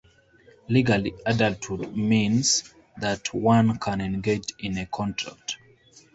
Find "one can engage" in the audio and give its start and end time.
3.35-4.51